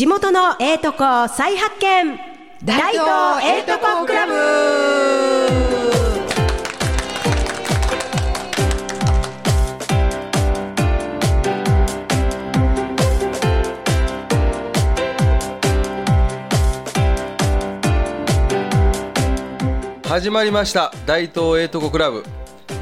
[0.00, 2.18] 地元のええとこ再発見。
[2.64, 4.32] 大東ええとこクラブ。
[20.08, 20.94] 始まりました。
[21.04, 22.24] 大東エイトコクラブ。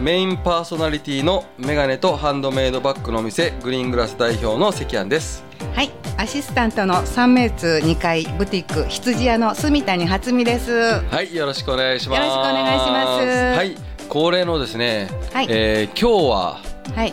[0.01, 5.43] メインパーソナリティのメガネとハンドメイドバッグのお店グリーングラス代表の関庵です。
[5.75, 10.71] はい、アシスタントの三名通二階ブティック羊屋の住谷初美です。
[10.71, 12.21] ははいよろしくお願いします。
[12.21, 13.57] よろしくお願いします。
[13.57, 13.77] はい。
[14.09, 15.47] 恒例のですね、はい。
[15.51, 17.13] えー今日はいい、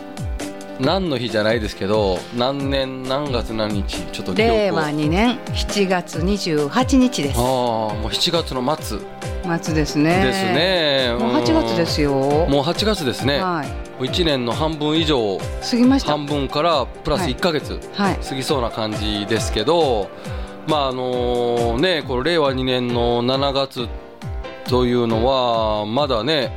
[0.78, 7.40] 何の日じゃないですけど何年何月何日ちょっと令和2年7月28日です。
[7.40, 7.44] ああ。
[7.44, 8.98] もう7月の末
[9.46, 10.24] 末ですね。
[10.24, 10.42] です。
[10.44, 12.12] ねもう8月ですよ。
[12.12, 13.64] うんもう8月ですね、は
[14.00, 16.12] い、1年の半分以上過ぎました。
[16.12, 20.10] 半分からプラスはい1ヶ月、はい、過ぎそうな感じですけど、
[20.66, 23.88] まああのね、この令和2年の7月
[24.68, 26.52] というのは、まだね、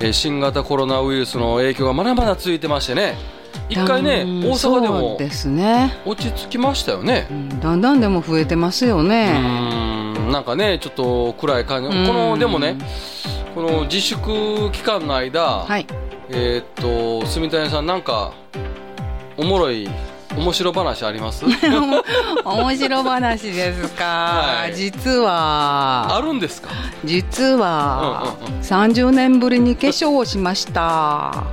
[0.00, 3.16] えー新型コロナウイルスの影響がまだまだ続いてましてね、
[3.68, 5.94] 一回ね、うん大阪でもですね。
[6.04, 7.34] 落ち着きましたよねう。
[7.34, 10.01] んだんだんでも増えてますようね。
[10.18, 12.76] んなんかね、ちょっと暗い感じ、うんこのでもね、
[13.54, 15.86] この自粛期間の間、はい、
[16.30, 18.32] えーっと、住谷さん、なんか、
[19.36, 19.88] おもろい、
[20.36, 21.44] 面白話あります？
[22.44, 24.04] 面白話ですか？
[24.04, 26.70] はい実はあるんですか？
[27.04, 30.82] 実はうんうんうん30年ぶりに化粧をしました。
[30.84, 31.44] あ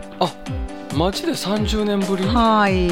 [0.96, 2.24] マジで30年ぶり？
[2.26, 2.90] はい。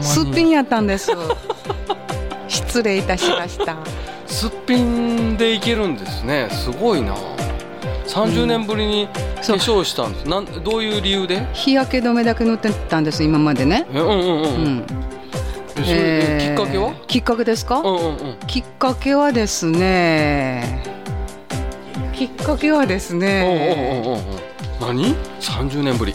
[0.00, 1.10] すっぴんやったんです。
[2.48, 3.76] 失礼いたしました。
[4.26, 7.14] すっぴんでいけるんですねすごいな
[8.06, 11.44] 30年ぶりに化粧したんです、なんどういう理由で？
[11.52, 13.84] 日焼け止めだけ塗ってたんです今までね。
[13.92, 14.86] えうんうんうん、ううんん。
[15.74, 17.78] それできっかけは、きっかけですか？
[17.80, 20.82] うんうんうんきっかけはですね。
[22.14, 24.06] きっかけはですうんうんね。
[24.80, 26.14] うんうんうん何 ?30 年ぶり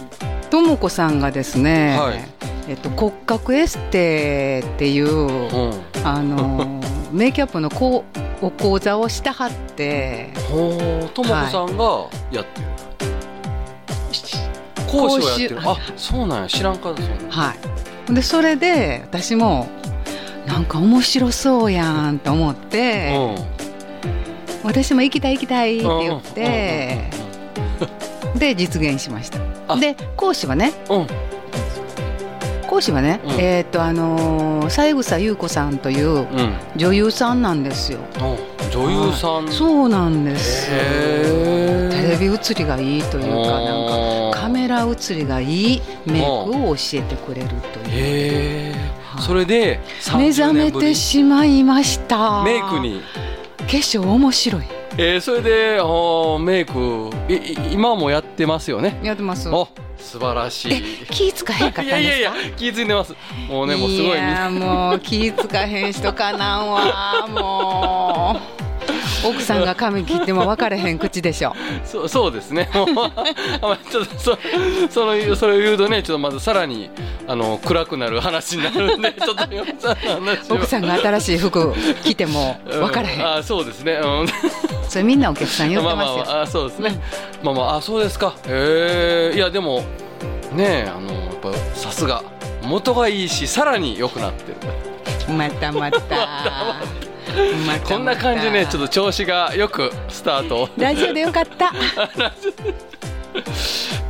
[0.49, 1.97] ともこさんがですね。
[1.99, 2.21] はい
[2.69, 5.73] えっと骨格エステっていううん
[6.05, 6.80] あの
[7.11, 8.05] メイキャップのこ
[8.41, 10.33] うお講座をしたはって。
[10.49, 12.67] ほうともこさんがやってる、
[14.87, 15.55] 講師をやってる。
[15.57, 16.47] 講あそうなんや。
[16.47, 17.53] 知らんかったそは
[18.09, 18.13] い。
[18.13, 19.67] でそれで私も
[20.47, 23.35] なんか面白そうやんと思って、
[24.63, 27.09] 私も行きたい行きたいって言って、
[28.35, 29.39] で実現しました。
[29.67, 29.77] あ。
[29.77, 31.30] で講師はねうんうんうん
[32.71, 33.31] 講師はね、うん。
[33.33, 36.55] えっ、とあのー三枝優子さんといううん。
[36.77, 37.99] 女優さんなんですよ。
[38.15, 39.51] うん女優さん。
[39.51, 40.69] そうなんです。
[40.69, 48.75] テレビ映りがいいというかなんかカメラ映りがいいメイクを教えてくれるという。
[49.19, 49.81] それで
[50.17, 52.41] 目覚30めてしまいました。
[52.43, 53.01] メイクに、
[53.57, 54.63] 化粧面白い。
[54.97, 55.81] えー、それで
[56.45, 57.09] メイク
[57.69, 58.97] 今もやってますよね。
[59.03, 59.49] やってます。
[59.49, 59.67] お
[60.01, 61.05] 素晴らしい。
[61.09, 61.99] 気使えへんかったんですか？
[61.99, 63.15] いやいやいや気づいてます。
[63.47, 64.11] もうねもうすごい。
[64.11, 68.60] みんやなもう気使へん人かなんわもう
[69.25, 71.53] 奥さんが髪切っても分かれへん口でしょ。
[71.85, 72.69] そうそうですね。
[72.73, 72.87] もう
[73.89, 74.37] ちょっとそ
[74.89, 76.89] そのそれを言うとねちょっとまずさらに
[77.27, 79.35] あの暗くなる話になるんで ちょっ
[80.47, 81.73] と奥さんが新しい服
[82.03, 83.37] 着ても分からへん、うん。
[83.37, 84.27] あそうですね、うん。
[84.87, 87.01] それみんなお客さん言ってますよ、まあまああそうですね、
[87.43, 88.33] まあまああそうですか。
[88.47, 89.83] へえいやでも
[90.53, 92.23] ねえあのやっぱさすが。
[92.63, 94.57] 元がいいしさらに良くなってる。
[95.33, 95.97] またまた。
[95.99, 97.10] またまた
[97.87, 100.69] こんな感じでねちょっと調子がよくスタート。
[100.77, 101.67] ラジオでよかった。
[101.71, 101.71] っ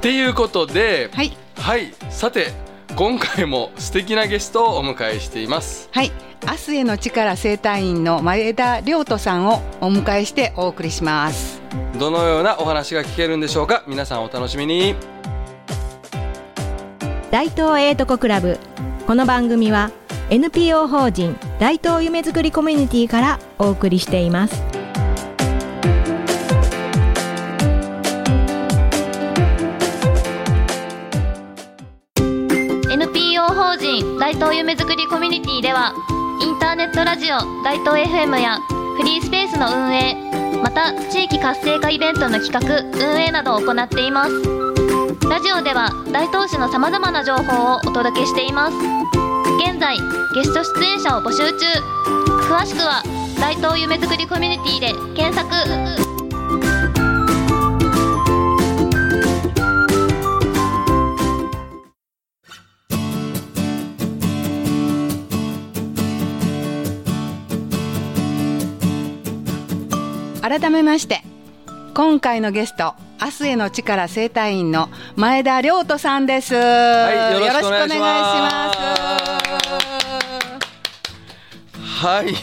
[0.02, 1.32] ていうことではい。
[1.58, 1.94] はい。
[2.10, 2.52] さて
[2.96, 5.90] 今回も素敵なゲストをお迎えしています。
[5.92, 6.12] はい。
[6.46, 11.62] 明日への力生態院の前田亮斗さんをお迎えしてお送りします。
[12.00, 13.84] どのようなお話が聞けるんでしょうか？
[13.88, 14.96] 皆さんお楽しみに。
[17.30, 18.58] 大東ええとこクラブ。
[19.06, 19.92] この番組は
[20.32, 24.64] NPO 法人大東夢づくりコミュニティからお送りしています。
[32.90, 35.94] NPO 法人大東夢づくりコミュニティでは
[36.42, 37.36] インターネットラジオ
[37.66, 38.58] 大東 FM や
[38.96, 40.16] フリースペースの運営
[40.64, 44.32] また地域活性化イベントの企画運営などを行っています。
[45.30, 49.01] ラジオでは大東市のさまざまな情報をお届けしています。
[49.64, 49.96] 現在
[50.34, 51.68] ゲスト出演者を募集中。
[52.50, 53.04] 詳しくは
[53.40, 55.52] 大東夢作りコミュニティで検索。
[70.42, 71.22] 改めまして
[71.94, 78.80] 今回のゲスト明日への力生態院の前田亮斗さんです、はいよろしくお願いします。
[82.04, 82.34] はい。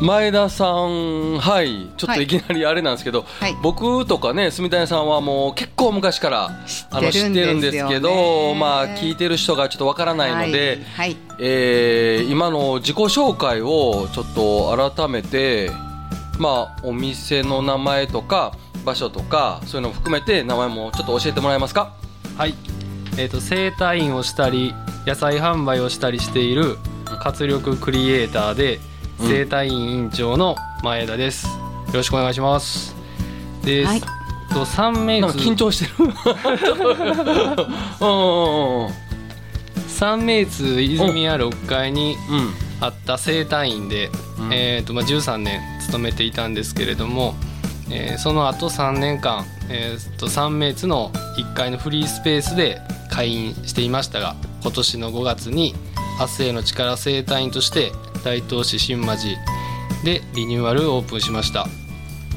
[0.00, 1.90] 前田さんはい。
[1.96, 3.56] ちょっといきなりあれなんですけど、はい。
[3.60, 6.50] 僕とかね住谷さんはもう結構昔から
[6.92, 11.16] あの知ってるんですけどねまあ聞いてる人がちょっとわからないので、はい、はい。
[11.40, 15.72] えー今の自己紹介をちょっと改めて
[16.38, 18.52] まあお店の名前とか
[18.88, 21.92] 場所とかそういうのも含めて名前もちょっと教えてもらえますか？
[22.38, 22.54] はい、
[23.18, 24.74] えー、と整体院をしたり
[25.06, 26.78] 野菜販売をしたりしている
[27.20, 28.80] 活力クリエイターで
[29.20, 29.28] うん。
[29.28, 31.46] 整体院院長の前田です。
[31.48, 31.52] よ
[31.94, 32.94] ろしくお願いします。
[33.64, 34.02] で、はい。
[34.52, 35.92] と三名なんか緊張してる。
[38.00, 38.94] うんうんうん
[39.88, 42.54] 三名津泉屋6階にうん。
[42.80, 44.08] あった整体院で、
[44.38, 44.52] うん。
[44.52, 47.34] えーとまあ、13年勤めていたんですけれども、
[47.90, 52.80] えーその後3年間、えーと三名津の1階のフリースペースで
[53.10, 55.74] 開院していましたが今年の5月に
[56.20, 57.92] 明日への力整体院として
[58.24, 59.36] 大東市新町
[60.04, 61.66] でリニューアルオープンしました。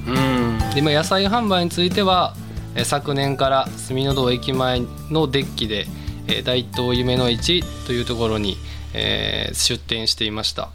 [0.07, 0.59] うん。
[0.73, 2.35] で、まあ、野菜販売については
[2.75, 5.85] えー昨年から住の堂駅前のデッキで、
[6.27, 8.57] えー大東夢の市というところに、
[8.93, 10.69] えー出店していました。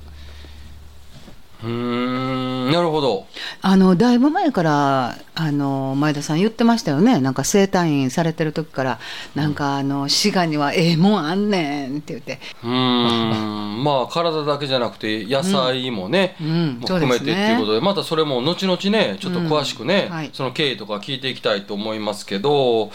[1.65, 3.27] うーんなるほど。
[3.63, 7.21] あのだいぶ前からあの前田さん言ってましたよね。
[7.21, 8.99] なんか整体院されてる時から
[9.35, 12.39] なんかあの滋賀にはええもんあんねんって言って。
[12.63, 13.83] うーん。
[13.85, 16.79] まあ体だけじゃなくて野菜もね、うん。
[16.81, 20.17] も含めてっていうことででまたそれも後々ねちょっと詳しくね、うん。
[20.17, 20.31] はい。
[20.33, 22.91] その経緯とか聞いていきたいと思いますけど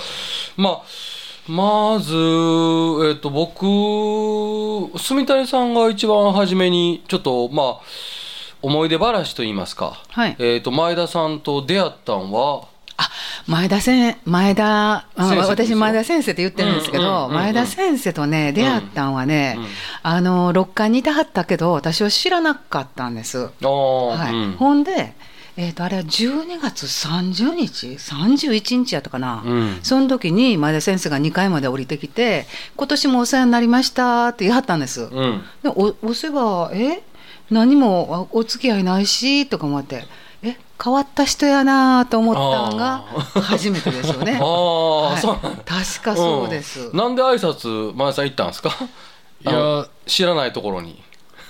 [0.58, 0.82] まあ
[1.48, 3.66] まず、えっと僕
[4.98, 7.80] 住谷さんが一番初めにちょっとまあ
[8.62, 10.36] 思い出話と言いますか、はい。
[10.40, 12.68] えっと前田さんと出会ったんは？
[13.48, 15.48] 前田先前田あ先生ですよ。
[15.48, 17.34] 私前田先生って言ってるんですけうんうんうんどうん。
[17.34, 19.66] 前田先生とね出会ったんはね、うん。
[20.04, 23.50] あの6階にいてはったけど私は知らなかったんです。
[23.64, 24.34] ああ、はい。
[24.34, 24.52] うん。
[24.54, 25.16] ほんで、
[25.58, 29.80] えー、とあれは12月30日？31日やったかな、うん。
[29.84, 35.02] その時に前田先生が2階まで降りてきて「今年もお世話になりました」って言いはったんです。
[35.02, 35.44] うん。
[35.62, 37.04] でおお世話え？
[37.50, 40.06] 何もおお付き合いないしとか思って。
[40.42, 40.58] え？
[40.84, 43.04] 変わった人やなと思ったのが
[43.42, 44.40] 初めてですよね。
[44.42, 45.22] ああ、はい。
[45.22, 46.92] 確かそうです。
[46.94, 46.98] ん。
[46.98, 48.70] なんで挨拶前田さん行ったんですか？
[49.44, 51.04] いや知らないところに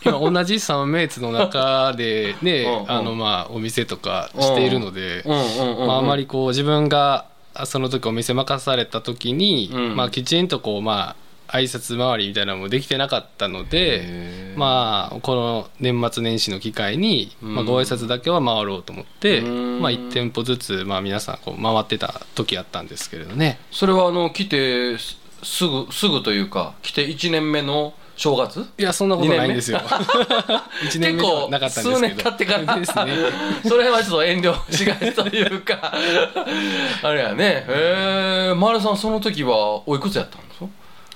[0.03, 9.95] 今同じ三名津の中でねあのまあお店とかしているのでまああまりこう自分があその時お店任された時にうん。
[9.95, 11.15] まあきちんとこうま
[11.47, 17.55] あ挨拶回りみたいなのもできてなかったのでまあこの年末年始の機会にうん。
[17.55, 19.81] まあご挨拶だけは回ろうと思ってうん。
[19.81, 23.59] まあ1店舗ずつまあ皆さんこう回ってた時あったんですけれどね。
[23.69, 28.63] それはあの来てすすぐすぐというか来て1年目の正月？
[28.77, 29.49] いやそんなことない。
[29.49, 29.79] んですよ。
[30.85, 31.95] 1年目ではなかったんですけど。
[31.95, 32.75] 数年経ってから。
[32.79, 33.13] ですね。
[33.67, 35.91] それはちょっと遠慮しがちというか。
[37.01, 37.65] あれやね。
[37.67, 40.65] へえ丸さんその時はおいくつやったんですか？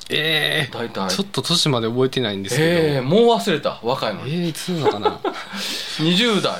[0.09, 1.07] ええ大体。
[1.09, 2.67] ちょっと年まで覚えてないんですけど。
[2.67, 5.19] ええもう忘れた若いのえにー、いつなのかな
[5.99, 6.53] ？20代。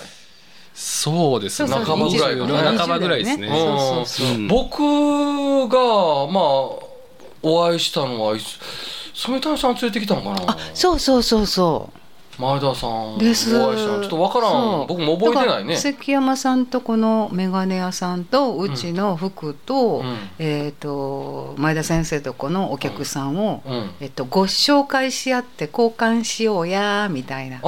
[0.75, 1.69] そうですね。
[1.73, 2.71] 半ばぐらいかな。
[2.71, 3.47] 20半ばぐらいですね。
[3.47, 3.65] 20代ね。
[3.65, 4.35] そうそうそう。
[4.35, 4.47] うん。
[4.47, 4.79] 僕
[5.69, 6.43] がまあ
[7.41, 8.59] お会いしたのはいつ？
[9.15, 10.51] 染谷さん連れてきたのかな？
[10.51, 11.99] あそうそうそうそう。
[12.37, 13.49] 前田さんです。
[13.49, 14.87] ちょっとわからん。
[14.87, 15.77] 僕も覚えてないね。
[15.77, 20.17] 関山さんとこの眼鏡屋さんとうちの服と,、うん。
[20.37, 23.91] えー、と前田先生とこのお客さんを、うん。
[24.01, 27.61] えっと、ご紹介し合って交換しようやみたいな。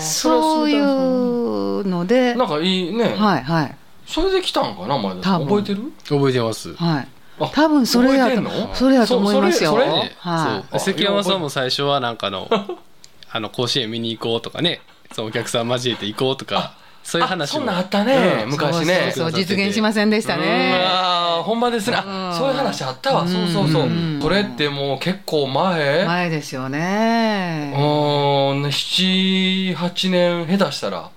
[0.00, 2.34] そういうので。
[2.34, 3.76] なんかいいね、はいはい。
[4.04, 5.46] それで来たんかな前田さん。
[5.46, 5.92] 覚えてる？
[6.08, 6.74] 覚えてます。
[6.74, 7.02] はい。
[7.02, 7.06] あ
[7.46, 9.74] 多分それやとそれやと思いますよ。
[10.18, 12.48] は関山さんも最初はなんかあの
[13.30, 14.80] あの甲子園見に行こうとかね
[15.12, 16.72] そのお客さん交えて行こうとか
[17.08, 17.58] そういうあ話も。
[17.60, 18.50] そんなんあったね、うん。
[18.50, 18.94] 昔ね。
[19.04, 20.78] そうそうそう実現しませんでしたね。
[20.84, 24.18] ああほんまですね、あそういう話あったわ、そうそうそう、うん。
[24.20, 26.04] それってもう結構前？
[26.04, 27.72] 前ですようね。
[27.74, 28.62] ーん。
[28.62, 31.08] 78年下手したら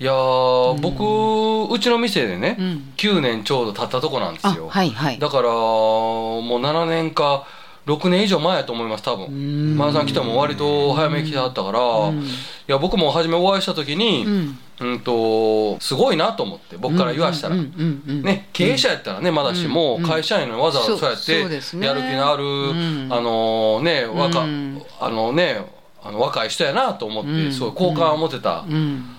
[0.00, 2.92] いやー、僕うちの店でね、うん。
[2.96, 5.18] 9年ちょうど経ったとこなんですあよ、はいはい。
[5.18, 7.46] だからもう7年か
[7.86, 9.74] 6年以上前やと思います多分。
[9.74, 9.76] ん。
[9.76, 12.20] 前田さん来ても割と早めに来てはったから、うん。
[12.20, 12.28] い
[12.68, 14.58] や僕も初めお会いした時に、うん。
[14.80, 17.66] うんとすごいなと思って僕から言わしたら、うんうん
[18.06, 20.02] うんうんね、経営者やったらねまだしも、うん。
[20.04, 23.08] 会社員のわざわざそうやってやる気のある、ん。
[23.12, 24.80] あのね若、うん。
[25.00, 25.64] あのね
[26.00, 27.52] あの若い人やなと思って、うん。
[27.52, 29.17] すごい好感を持てたうん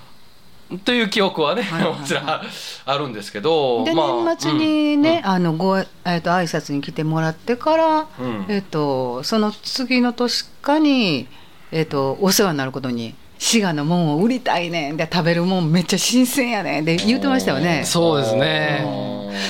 [0.86, 2.00] という記憶はね、はいはいはい。
[2.02, 5.86] もちろんあるんですけどで、まあ年末にね、あのごえっ、
[6.22, 8.46] と挨拶に来てもらってから、うん。
[8.50, 11.28] えっ、とその次の年かに
[11.72, 17.84] えっ、とお世話になることに滋賀のもんを売りたいねんで食べるもんめっちゃ新鮮やねんで言ってましたよね。
[17.86, 18.86] そうですね。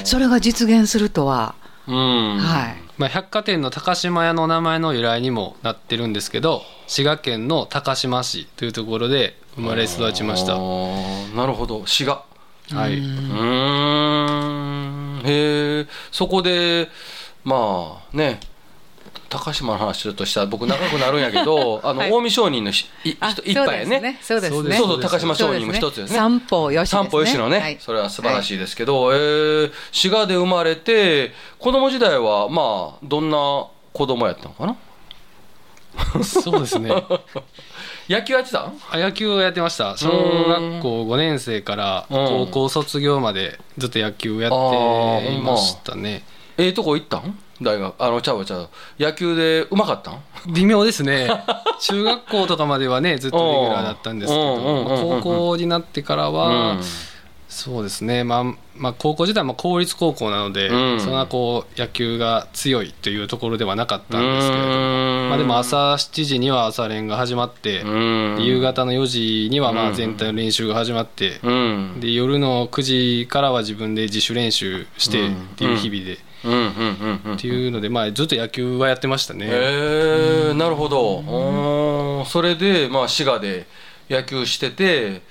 [0.05, 1.55] それが実現するとは、
[1.87, 2.37] うん。
[2.37, 2.88] はい。
[2.99, 10.57] まあ、百貨店の高島屋の名前の由来にもなってるんですけど滋賀県の高島市というところで生まれ育ちました。
[11.35, 11.85] なるほど。
[11.87, 12.25] 滋賀。
[12.71, 12.97] はい。
[12.97, 14.59] うー
[15.21, 15.25] ん。
[15.25, 16.89] へえそこで
[17.45, 18.41] まあね
[19.29, 22.09] 高島の話ちょっとしたら僕長くなるんやけど あの、はい。
[22.09, 24.19] 近江商人のひいあ人一杯やね。
[24.21, 24.55] そうですね。
[24.57, 24.77] そうですね。
[24.77, 26.17] そうそう高島商人も一つですね。
[26.17, 26.97] 三方よしね。
[26.99, 27.77] 三歩吉野ね、はい。
[27.79, 33.37] それは素晴らしいですけど、えー滋賀で生まれて子供時代はまあどんな
[33.93, 34.75] 子供やったのかな？
[36.23, 36.89] そうですね。
[38.09, 38.61] 野球やってた？
[38.61, 39.95] んあ野球をやってました。
[39.97, 46.23] 小学校5年生から高校卒業までずっと野球をやっていましたね。
[46.57, 47.37] ええとこ行ったん？
[47.61, 47.93] 大学。
[47.97, 50.19] あのちゃうわちゃう野球でうまかったん？
[50.53, 51.29] 微妙ですね。
[51.81, 56.79] 中学校とかまではねずっとレギュラーだったんですけど高校になってからは、うん。
[57.49, 58.43] そうですね、まあ
[58.75, 60.99] まあ、高校時代も公立高校なので、うん。
[60.99, 67.83] そんなこう野球が強いというところではなかったんうですけれども、まあ、でも朝7時には朝練が始まって、
[68.39, 71.99] 夕方の4時にはまうんあ全体の練習が始まって、うん。
[71.99, 72.81] で夜の9
[73.23, 75.33] 時からは自分で自主練習してうん。
[75.33, 79.45] っていう日々で、っていうので、まあ、ずっと野球はやってましたね。
[79.47, 81.01] へえなるほど。
[81.01, 83.67] おーそれでまあ滋賀で
[84.09, 85.21] 野球してて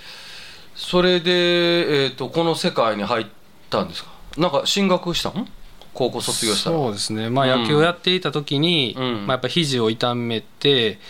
[0.75, 3.27] それで、えー、とこの世界に入っ
[3.71, 4.11] たんですか？
[4.37, 5.49] なんか進学したん？
[5.95, 9.27] 高校卒業したらそうですね、まあ、野球をやっていた時に、うん。
[9.27, 11.01] まあ、やっぱ肘を痛めて、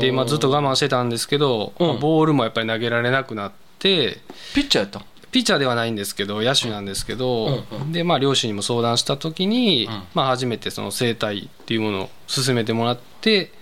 [0.00, 1.86] でまあ、ずっと我慢してたんですけど、うん。
[1.86, 4.18] まあボールもやっぱり投げられなくなって。
[4.54, 5.04] ピッチャーやったん？
[5.32, 10.02] ピッチャーではないんですけど野手なんですけど、うんでまあ、両親にも相談した時に、うん。
[10.14, 13.52] まあ、初めてその整体っていうものを勧めてもらって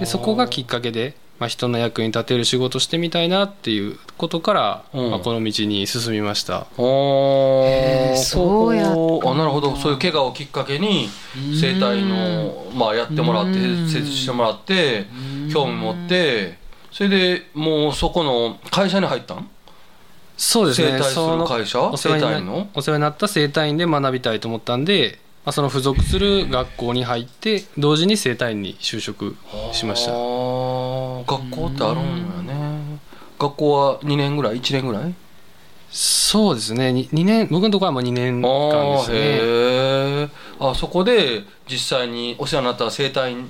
[0.00, 5.10] でそこがきっかけで、まあ、人の役に立てる仕事してみたいなっていうことから、うん。
[5.10, 6.66] まあ、この道に進みました。
[6.78, 9.76] おへーそうやあなるほど。
[9.76, 11.08] そういう怪我をきっかけに
[11.60, 13.88] 整体の、まあ、やってもらってうん。
[13.88, 15.06] 施術してもらって
[15.52, 16.58] 興味持って
[16.90, 19.48] それでもうそこの会社に入ったん？
[20.44, 20.90] そうですね。
[20.90, 21.80] 整体する会社？
[21.82, 29.36] お世話になお世話になった整体院で学びたいと思ったんで、まあ、その付属する学校に入って同時に整体院に就職
[29.70, 30.10] しました。
[30.10, 32.06] 学校ってあるん
[32.44, 32.98] やね。
[33.38, 35.14] 学校は2年ぐらい？1年ぐらい？
[35.92, 36.88] そうですね。
[36.88, 39.18] 2, 年僕のところはもう2年間ですね。
[39.18, 43.48] へえあそこで実際にお世話になった整体院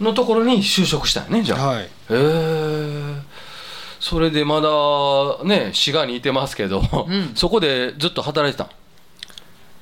[0.00, 1.66] のところに就職したんやねじゃあ。
[1.66, 1.84] はい。
[1.84, 3.14] へえ
[4.00, 7.32] それでまだね滋賀にいてますけど、ん。
[7.36, 8.68] そこでずっと働いてたん？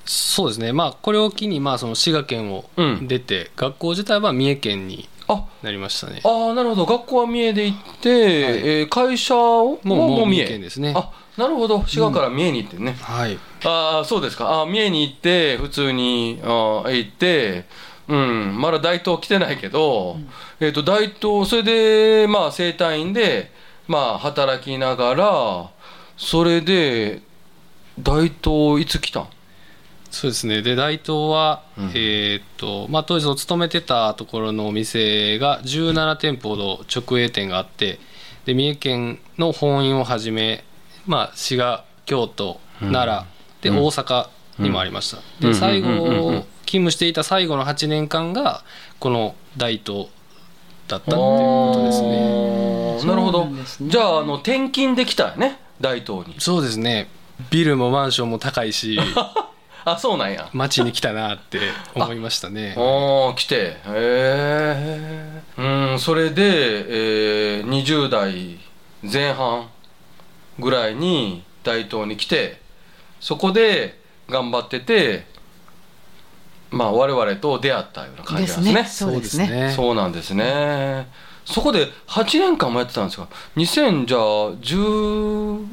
[0.04, 0.72] そうですね。
[0.72, 3.08] まあこれを機にまあその滋賀県をうん。
[3.08, 5.44] 出て、学校自体は三重県にあ。
[5.62, 6.20] なりましたね。
[6.24, 6.86] ああなるほど。
[6.86, 9.78] 学校は三重で行って、えー会社を？
[9.82, 10.48] もうもう三重。
[10.48, 10.94] 県ですね。
[10.96, 11.84] あなるほど。
[11.86, 13.38] 滋賀から三重に行ってね、はい。
[13.64, 14.62] ああそうですか。
[14.62, 17.66] あ三重に行って普通にあー行って
[18.08, 18.60] うん。
[18.60, 20.16] まだ大東来てないけど、
[20.58, 23.52] えっ、と大東それでまあ整体院で
[23.88, 25.70] まあ働きながら
[26.16, 27.22] それで
[28.00, 29.26] 大東いつ来たん？
[30.10, 30.62] そうですね。
[30.62, 31.90] で大東は、うん。
[31.94, 37.98] えーっとまあ、当時勤めてたところのお店が17店舗ほど直営店があって
[38.46, 40.64] で三重県の本院をはじめ、
[41.06, 43.26] まあ、滋賀京都奈良、
[43.60, 43.84] でうん。
[43.84, 44.28] 大阪
[44.58, 45.50] にもありました、うん。
[45.50, 45.98] で最後、うん。
[45.98, 46.04] うん。
[46.04, 46.08] うん。
[46.08, 46.44] うん。
[46.64, 48.62] 勤務していた最後の8年間が
[48.98, 50.08] この大東
[50.88, 53.04] だったっていうことですね。
[53.04, 53.48] なるほど。
[53.82, 56.34] じゃああの転勤できたよね大東に。
[56.38, 57.08] そうですね。
[57.50, 58.98] ビルもマンションも高いし
[59.84, 60.48] あそうなんや。
[60.52, 61.60] 街に来たなって
[61.94, 62.74] 思いましたね。
[62.76, 63.56] ああ来て。
[63.56, 68.58] へえうんそれで、えー、20代
[69.02, 69.68] 前半
[70.58, 72.60] ぐらいに大東に来て
[73.20, 75.26] そこで頑張ってて
[76.70, 78.84] まあ我々と出会ったような感じなんですね。
[78.84, 79.72] そうですね。
[79.74, 81.06] そうなんですね。
[81.44, 84.20] そこで8年間もやってたんですか？2000じゃあ
[84.52, 85.66] 10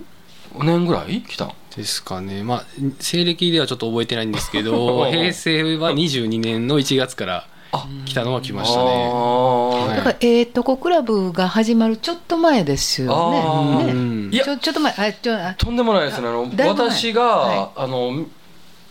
[0.64, 2.44] 年ぐらい来たんですかね。
[2.44, 2.66] まあ
[3.00, 9.88] 西暦ではちょっと覚えてないんですけど 平成は22年の1月からあ来たのは来ましたあねー。
[9.88, 9.98] はい。
[9.98, 13.32] だから、えー、とこクラブが始まるちょっと前ですよ
[13.78, 13.86] ね。
[13.88, 14.46] ねうんいや。
[14.46, 15.56] ちょちょっと前、あ、ちょ、あ。
[15.56, 16.30] とんでもないですね。
[16.30, 18.26] あの私が、はあの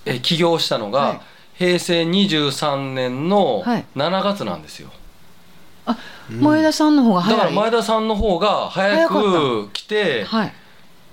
[0.05, 1.21] え起業したのが、はい
[1.55, 3.85] 平成23年のはい。
[3.97, 4.91] 7月なんですよ、
[6.31, 7.55] 前田さんの方がだから早い。
[7.55, 10.53] 前田さんの方が早く来て、はい。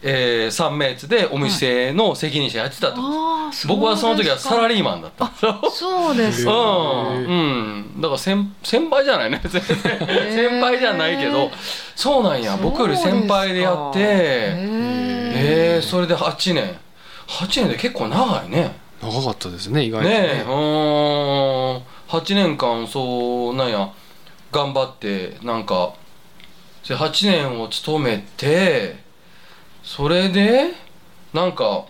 [0.03, 5.31] えー、三名津でお店の責任者やってたと、ああ僕はその時はサラリーママンだった。
[5.69, 6.51] そうですか。
[6.51, 9.41] うん、うん、だから先先輩じゃないね。
[9.45, 11.51] 先輩じゃないけど。
[11.95, 12.57] そうなんや。
[12.57, 14.00] 僕より先輩でやって。
[14.00, 16.79] ええー、それで8年。
[17.27, 20.15] 8年で結構長いね長かったですね意外とね。
[20.15, 20.38] え。
[20.38, 21.81] ねうーん。
[22.10, 23.91] 8年間そうなんや。
[24.51, 25.93] 頑張ってなんか
[26.88, 28.98] で8年を勤めて
[29.84, 30.72] それで
[31.34, 31.86] なんか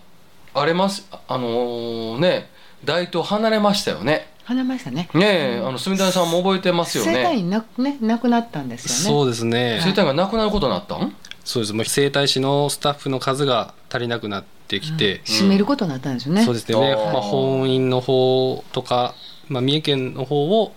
[0.54, 2.50] あれますあのね
[2.86, 4.28] 大東離れましたよね。
[4.44, 5.10] 離れましたね。
[5.14, 9.18] ねえ、あの住谷さんも覚えてますよ生体なくねなくなったんですよね。
[9.18, 9.80] そうですね。
[9.84, 11.16] 生体がなくなることになったん？
[11.44, 11.74] そうです。
[11.74, 16.46] もう整体師のスタッフの数が足りなくなってきて、閉めることになったんですよね。
[16.46, 19.14] そうですね、まあ、本院の方とか、
[19.50, 20.74] まあ、三重県の方を、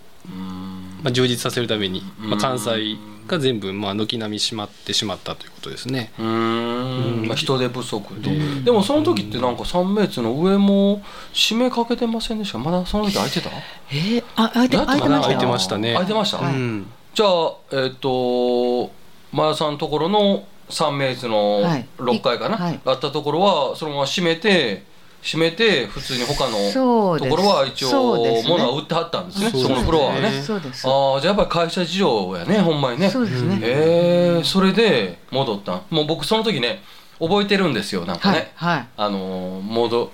[1.03, 2.97] まあ、充実させるために、まあ、関西
[3.27, 6.13] が全部まあ軒並み閉まってしまったということですね。
[6.19, 7.21] うーん。
[7.21, 7.27] うん。
[7.27, 8.65] まあ、人手不足で、うん。
[8.65, 12.59] でもその時ってなんか三名津の上も締めかけてませんでした？
[12.59, 13.49] まだその時空いてた？
[13.49, 15.09] えー、あ空いてました。
[15.09, 15.93] 空いてましたね。
[15.95, 16.55] 空いてました、はい。
[16.55, 16.87] うん。
[17.15, 18.91] じゃあえっ、と
[19.33, 21.87] マヤさんのところの三名津のはい。
[21.99, 22.80] 6階かな、はい。
[22.85, 24.85] あったところはそのまま閉めて
[25.23, 28.49] 閉めて普通に他のところは一応そうですね。
[28.50, 29.50] 物は売ってはったんですね。
[29.50, 30.28] そのフロアはね。
[30.28, 30.52] ああじゃ
[30.85, 33.09] あやっぱり会社事情やねほんまにね。
[33.09, 35.83] そうですね、へえそれで戻ったん。
[35.88, 36.83] もう僕その時ね
[37.28, 38.87] 覚えてるんですよなんかはいね、はい。
[38.97, 39.61] あの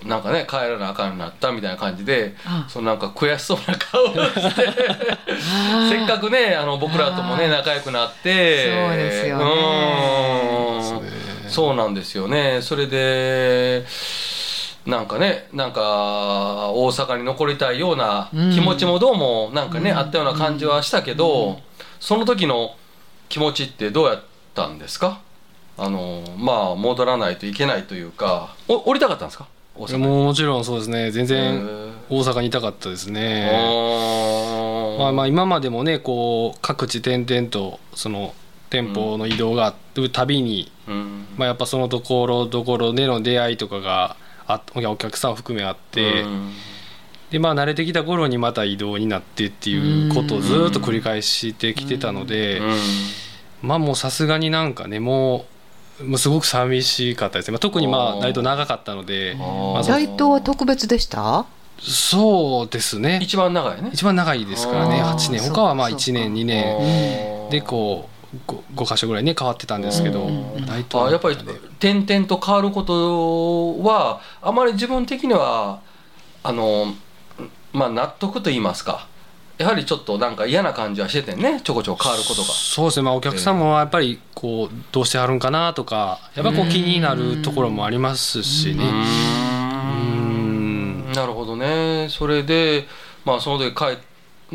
[0.04, 4.66] なんかね帰らなあかんようになったみたいな感じであそのなんか悔しそうな顔をして
[5.90, 9.44] せっかくねあの僕らともね仲良くなってそうですよね。
[9.44, 11.50] うーん。
[11.50, 12.60] そうなんですよね。
[12.62, 13.84] それで
[14.86, 15.80] なんかねなんか
[16.72, 19.98] 大阪に残りたいような気持ちもどうもなんかね、うん。
[19.98, 21.58] あったような感じはしたけど、
[21.98, 22.74] その時の
[23.28, 24.22] 気持ちってどうやっ
[24.54, 25.20] たんですか？
[25.82, 29.48] あのまあ戻らないといけないというかお降りたかったんですか？
[29.74, 29.98] 大阪に。
[30.06, 31.10] もうもちろんそうですね。
[31.10, 31.90] 全へ然ー。
[32.10, 33.50] 大阪にいたかったですね。
[34.98, 38.34] まあまあ今までもねこう各地転々とその
[38.68, 41.26] 店舗の移動があるたびに、うん。
[41.36, 44.16] まあ、やっぱそのところどころでの出会いとかが
[44.46, 46.52] あお客さん含めあって、うん。
[47.30, 52.76] でまあ慣れてきた頃にまた移動になってっていうことをずっと繰り返してきてたので、うん。
[53.62, 55.44] まあもうさすがになんかねもう
[56.04, 61.46] もうすごく寂しかったですね、まあ、特にまあ大東長かったので大東は特別でした？
[61.78, 63.20] そうですね。
[63.22, 63.90] 一番長いね。
[63.92, 65.00] 一番長いですからね。
[65.00, 65.14] あー。
[65.14, 65.40] 8年。
[65.50, 67.48] 他はまあそうか1年2年。
[67.50, 68.08] でこ
[68.48, 71.36] う 5, 箇所ぐらいね変わってたんですけどうん大東あやっぱり
[71.80, 75.80] 点々と変わることはあまり自分的には
[76.44, 76.94] あの
[77.72, 79.08] まあ納得と言いますか
[79.60, 81.60] やはりちょっとなんか嫌な感じはしててね。
[81.62, 82.48] ちょこちょこ変わることが。
[82.48, 88.84] そうですね、まあ、お客さんもやっぱりこうどうしてはるんかなとかやっぱこう気になるところもありますしね。
[88.84, 88.86] う
[90.06, 91.12] ん。
[91.12, 92.08] なるほどね。
[92.08, 92.86] それで
[93.26, 93.98] まあその時帰,、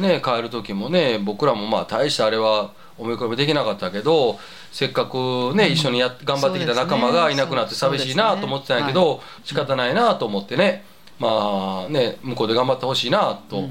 [0.02, 4.40] ね、帰る時もね僕らもまあ大してあれはお見込みできなかったけど
[4.72, 10.84] せっかくね、一緒にやっ頑張ってきた仲間がいなくなって寂しいなと思ってたんやけど、仕方ないなと思ってね。
[11.20, 13.70] まあね向こうで頑張ってほしいなと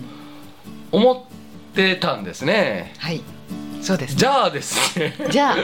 [0.93, 3.23] 思ってたんですね、はい。
[3.83, 5.15] そうですじゃあですね。
[5.31, 5.57] じゃあ。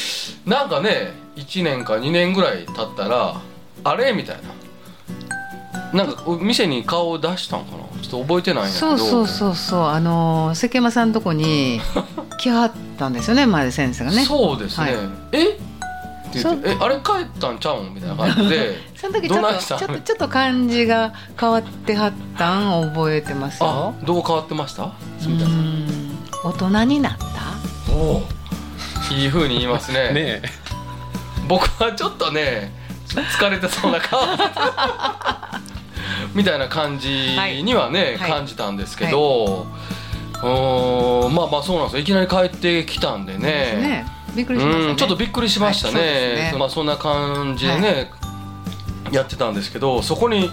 [0.48, 3.40] なんかね1年か2年ぐらい経ったら
[3.84, 4.12] あれ？
[4.12, 4.42] みたいな。
[5.92, 7.78] なんか店に顔を出したんかな？
[8.02, 8.96] ちょっと覚えてないんやけど。
[8.98, 9.84] そうそうそうそう。
[9.86, 11.80] あのー関山さんのとこに
[12.38, 14.24] 来はったんですよね前田先生がね。
[14.24, 15.08] そうですね、はい。
[15.32, 15.58] え？
[16.40, 18.76] って言って「えあれ帰ったんちゃうん?」みたいな感じで。
[18.96, 24.84] その時ちょっとどないしたちょっとちょっと感じが変わってはったん覚えてますあよどう変わってました？
[24.84, 26.18] う住田さんん。
[26.44, 27.92] 大人になった？
[27.92, 28.22] お
[29.12, 30.12] いいふうに言いますね。
[30.40, 30.42] ね
[31.46, 32.72] 僕はちょっとね
[33.08, 34.20] 疲れてそうな顔。
[36.34, 38.30] みたいな感じにはね、はい。
[38.30, 39.66] 感じたんですけど、
[40.34, 41.34] うーん。
[41.34, 42.00] まあまあそうなんですよ。
[42.00, 43.38] いきなり帰ってきたんでね。
[43.38, 44.90] ねびっくりしましたね。
[44.90, 46.08] うんちょっとびっくりしましたね,、はい
[46.52, 46.54] ね。
[46.58, 48.10] まあ、そんな感じでね、
[49.10, 50.50] やってたんですけどそこに、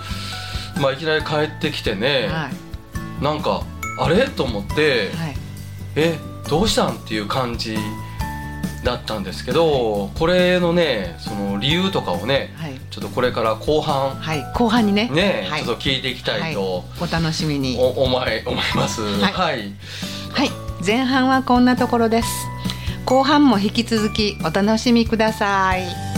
[0.81, 3.23] まあ、いきなり帰ってきてね、はい。
[3.23, 3.63] なんか
[3.99, 4.27] あれ？
[4.27, 5.35] と思って、はい。
[5.95, 6.17] え
[6.49, 6.95] どうしたん？
[6.95, 7.77] っていう感じ
[8.83, 12.73] だったんですけどこれのねその理由とかをねはい。
[12.91, 14.43] ちょっとこれから後半はい。
[14.53, 15.09] 後半にね。
[15.09, 15.63] ね、はい。
[15.63, 17.77] ちょっと聞いていきたいと、お楽しみに。
[17.79, 19.01] お 思い思います。
[19.01, 19.21] い。
[19.21, 19.73] はい。
[20.31, 20.51] はい。
[20.85, 22.27] 前半はこんなところです
[23.05, 26.12] 後半も引き続きお楽しみください。